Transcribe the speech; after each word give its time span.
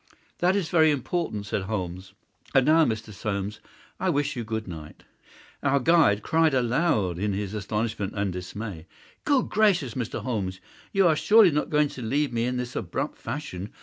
"That 0.39 0.55
is 0.55 0.69
very 0.69 0.89
important," 0.89 1.45
said 1.45 1.61
Holmes. 1.61 2.13
"And 2.55 2.65
now, 2.65 2.85
Mr. 2.85 3.13
Soames, 3.13 3.59
I 3.99 4.09
wish 4.09 4.35
you 4.35 4.43
good 4.43 4.67
night." 4.67 5.03
Our 5.61 5.79
guide 5.79 6.23
cried 6.23 6.55
aloud 6.55 7.19
in 7.19 7.33
his 7.33 7.53
astonishment 7.53 8.13
and 8.15 8.33
dismay. 8.33 8.87
"Good 9.25 9.49
gracious, 9.49 9.93
Mr. 9.93 10.23
Holmes, 10.23 10.59
you 10.91 11.07
are 11.07 11.15
surely 11.15 11.51
not 11.51 11.69
going 11.69 11.89
to 11.89 12.01
leave 12.01 12.33
me 12.33 12.45
in 12.45 12.57
this 12.57 12.75
abrupt 12.75 13.19
fashion! 13.19 13.73